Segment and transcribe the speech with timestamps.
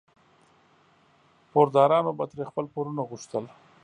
[1.51, 3.43] پوردارانو به ترې خپل پورونه غوښتل.